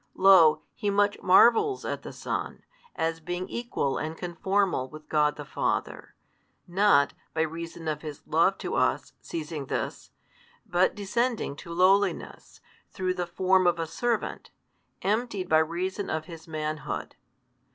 Lo, 0.15 0.63
he 0.73 0.89
much 0.89 1.21
marvels 1.21 1.85
at 1.85 2.01
the 2.01 2.11
Son, 2.11 2.63
as 2.95 3.19
being 3.19 3.47
Equal 3.47 3.99
and 3.99 4.17
Con 4.17 4.33
formal 4.33 4.87
|140 4.87 4.91
with 4.91 5.07
God 5.09 5.35
the 5.35 5.45
Father, 5.45 6.15
not, 6.67 7.13
by 7.35 7.41
reason 7.41 7.87
of 7.87 8.01
His 8.01 8.23
Love 8.25 8.57
to 8.57 8.73
us, 8.73 9.13
seizing 9.21 9.67
this, 9.67 10.09
but 10.65 10.95
descending 10.95 11.55
to 11.57 11.71
lowliness, 11.71 12.61
through 12.89 13.13
the 13.13 13.27
Form 13.27 13.67
of 13.67 13.77
a 13.77 13.85
servant, 13.85 14.49
emptied 15.03 15.47
by 15.47 15.59
reason 15.59 16.09
of 16.09 16.25
His 16.25 16.47
Manhood. 16.47 17.15